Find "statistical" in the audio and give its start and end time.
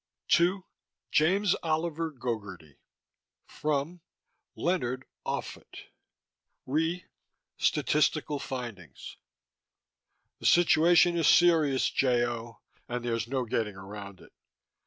7.59-8.39